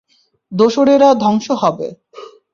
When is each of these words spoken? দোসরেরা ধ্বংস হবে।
দোসরেরা 0.51 1.09
ধ্বংস 1.13 1.47
হবে। 1.53 1.87